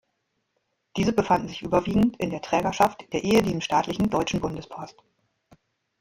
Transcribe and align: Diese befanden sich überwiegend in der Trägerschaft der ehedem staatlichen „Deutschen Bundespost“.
Diese 0.97 1.13
befanden 1.13 1.47
sich 1.47 1.61
überwiegend 1.61 2.17
in 2.17 2.31
der 2.31 2.41
Trägerschaft 2.41 3.05
der 3.13 3.23
ehedem 3.23 3.61
staatlichen 3.61 4.09
„Deutschen 4.09 4.41
Bundespost“. 4.41 4.97